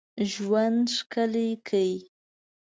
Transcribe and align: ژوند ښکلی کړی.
ژوند 0.31 0.85
ښکلی 0.97 1.49
کړی. 1.67 1.91